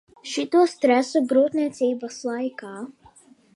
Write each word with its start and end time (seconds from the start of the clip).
Šito 0.29 0.61
stresu 0.71 1.21
grūtniecības 1.33 2.19
laikā. 2.31 2.75